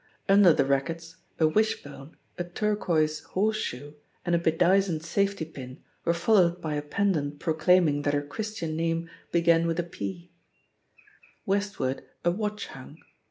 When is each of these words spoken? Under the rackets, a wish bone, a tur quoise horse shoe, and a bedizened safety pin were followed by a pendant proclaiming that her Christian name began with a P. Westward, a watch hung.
Under 0.27 0.51
the 0.51 0.65
rackets, 0.65 1.17
a 1.37 1.47
wish 1.47 1.83
bone, 1.83 2.17
a 2.35 2.43
tur 2.43 2.75
quoise 2.75 3.19
horse 3.23 3.57
shoe, 3.57 3.93
and 4.25 4.33
a 4.33 4.39
bedizened 4.39 5.03
safety 5.03 5.45
pin 5.45 5.83
were 6.05 6.13
followed 6.15 6.59
by 6.59 6.73
a 6.73 6.81
pendant 6.81 7.37
proclaiming 7.37 8.01
that 8.01 8.15
her 8.15 8.25
Christian 8.25 8.75
name 8.75 9.11
began 9.31 9.67
with 9.67 9.79
a 9.79 9.83
P. 9.83 10.31
Westward, 11.45 12.03
a 12.25 12.31
watch 12.31 12.65
hung. 12.69 12.97